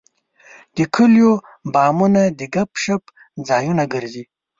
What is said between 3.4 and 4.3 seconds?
ځایونه ګرځي.